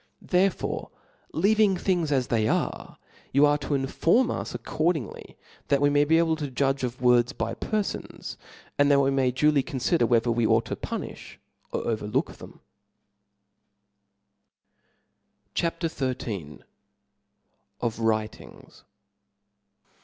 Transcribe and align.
Tberefore 0.25 0.89
leaving 1.31 1.77
things 1.77 2.11
as 2.11 2.27
tbey 2.27 2.51
are, 2.51 2.97
you 3.31 3.43
^' 3.43 3.47
are 3.47 3.59
to 3.59 3.75
inform 3.75 4.31
us 4.31 4.53
aecordingly, 4.53 5.35
tbat 5.69 5.79
we 5.79 5.91
may 5.91 6.05
be 6.05 6.17
able 6.17 6.35
to 6.37 6.47
^^ 6.47 6.53
judge 6.55 6.83
of 6.83 7.03
words 7.03 7.33
by 7.33 7.53
ferfons, 7.53 8.35
and 8.79 8.89
tbat 8.89 9.03
we 9.03 9.11
may 9.11 9.29
duly" 9.29 9.61
colder 9.61 10.07
wbetber 10.07 10.33
we 10.33 10.47
ougbt 10.47 10.75
ttf 10.75 10.75
punijb 10.77 11.37
or 11.71 11.85
overlook 11.85 12.25
'«tbemr 12.35 12.57
CHAP. 15.53 15.79
Xill. 15.81 16.63
Of 17.79 17.99
Writings. 17.99 18.81